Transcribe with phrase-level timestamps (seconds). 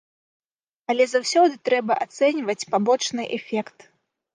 [0.93, 3.91] Але заўсёды трэба ацэньваць пабочны эфект.